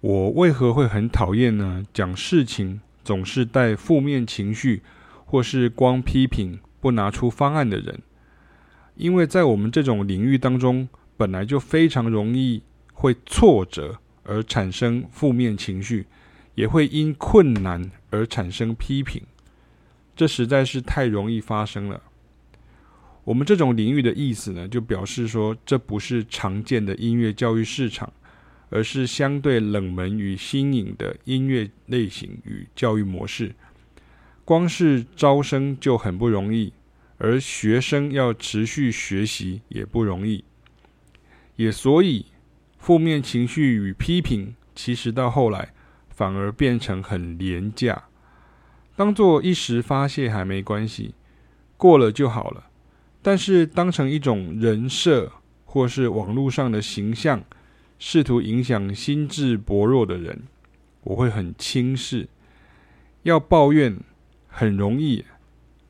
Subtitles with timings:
[0.00, 1.84] 我为何会很讨厌呢？
[1.92, 4.82] 讲事情总是带负面情绪，
[5.26, 8.00] 或是光批评不拿出方案的人，
[8.94, 12.62] 因为在我们这种领域当中，本来就非常容易
[12.94, 16.06] 会挫折而产生负面情绪，
[16.54, 19.22] 也会因困难而产生批评，
[20.16, 22.00] 这实在是太容易发生了。
[23.24, 28.10] 我们这种领域的意思呢，就表示说，这不是常见的音乐教育市场。
[28.70, 33.54] 而是相对冷门与新颖的音乐类型与教育模式，
[34.44, 36.72] 光是招生就很不容易，
[37.18, 40.44] 而学生要持续学习也不容易。
[41.56, 42.26] 也所以，
[42.78, 45.74] 负面情绪与批评，其实到后来
[46.08, 48.04] 反而变成很廉价，
[48.96, 51.14] 当做一时发泄还没关系，
[51.76, 52.68] 过了就好了。
[53.20, 55.30] 但是当成一种人设
[55.66, 57.44] 或是网络上的形象，
[58.02, 60.44] 试图影响心智薄弱的人，
[61.02, 62.28] 我会很轻视。
[63.24, 63.98] 要抱怨
[64.48, 65.26] 很容易，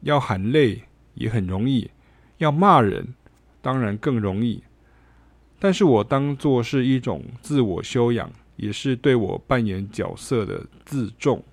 [0.00, 0.82] 要喊累
[1.14, 1.92] 也很容易，
[2.38, 3.14] 要骂人
[3.62, 4.64] 当然更容易。
[5.60, 11.44] 但是我当作是一种自我修养，也是对我扮演角色的自重。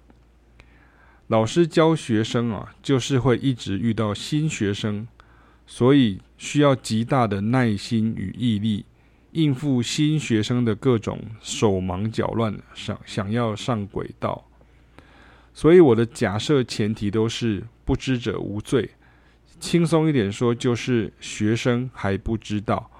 [1.27, 5.07] 老师教学生啊，就是会一直遇到新学生，
[5.67, 8.85] 所以需要极大的耐心与毅力。
[9.31, 14.47] 应付新学生的各种手忙脚乱，想想要上轨道，
[15.53, 18.91] 所以我的假设前提都是不知者无罪。
[19.59, 22.91] 轻松一点说，就是学生还不知道，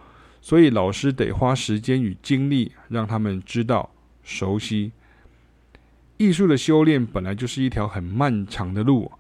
[0.42, 3.92] 所以老师得花时间与精力让他们知道、
[4.24, 4.92] 熟悉。
[6.18, 9.12] 艺术的修炼本来就是一条很漫长的路，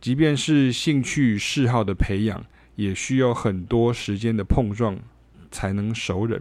[0.00, 2.42] 即便是兴趣嗜好的培养，
[2.76, 4.98] 也需要很多时间的碰撞
[5.50, 6.40] 才能熟稔。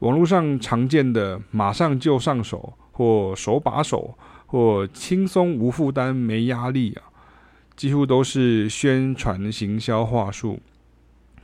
[0.00, 7.02] 网络上常见的“马上就上手”或“手把手”或“轻松无负担没压力”啊，
[7.76, 10.60] 几乎都是宣传行销话术，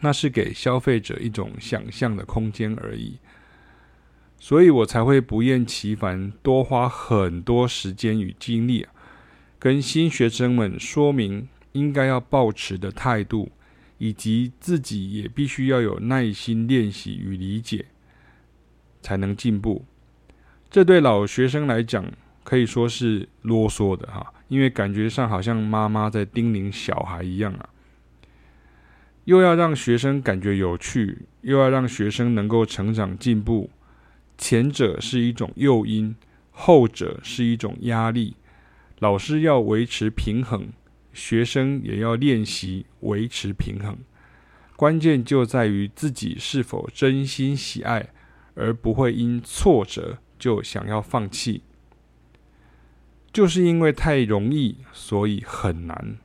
[0.01, 3.19] 那是给消费者一种想象的空间而已。
[4.41, 8.93] 所以我才会不厌其烦多花很多时间与精力啊，
[9.59, 13.51] 跟新学生们说明应该要抱持的态度，
[13.99, 17.85] 以及自己也必须要有耐心练习与理解。
[19.01, 19.85] 才能进步，
[20.69, 22.05] 这对老学生来讲
[22.43, 27.69] 可以说是啰嗦的哈，因为感觉上好像妈妈在叮咛小孩一样啊。
[29.25, 33.71] 又要让学生感觉有趣，又要让学生能够成长进步，
[34.37, 36.17] 前者是一种诱因，
[36.51, 38.35] 后者是一种压力。
[38.99, 40.69] 老师要维持平衡，
[41.19, 43.99] 学生也要练习维持平衡。
[44.77, 48.11] 关键就在于自己是否真心喜爱。
[48.61, 51.63] 而不会因挫折就想要放弃，
[53.33, 56.17] 就是因为太容易，所以很难；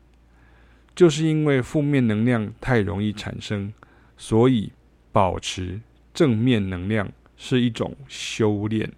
[0.95, 3.71] 就是因为负面能量太容易产生，
[4.17, 4.71] 所以
[5.11, 5.79] 保持
[6.11, 8.91] 正面能量是一种修炼。